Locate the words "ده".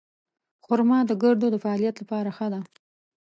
2.53-2.59